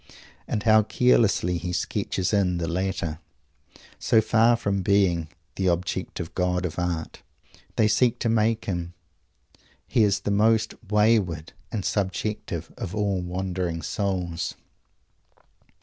[0.47, 3.19] And how carelessly he "sketches in" the latter!
[3.99, 5.27] So far from being
[5.57, 7.21] "the Objective God of Art"
[7.75, 8.95] they seek to make him,
[9.85, 14.55] he is the most wayward and subjective of all wandering souls.